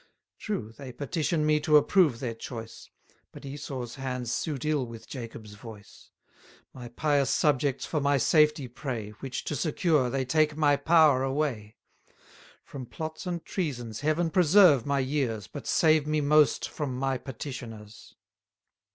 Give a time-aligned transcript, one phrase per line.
[0.43, 0.45] 980
[0.79, 2.89] True, they petition me to approve their choice:
[3.31, 6.09] But Esau's hands suit ill with Jacob's voice.
[6.73, 11.75] My pious subjects for my safety pray, Which to secure, they take my power away.
[12.63, 18.15] From plots and treasons Heaven preserve my years, But save me most from my petitioners!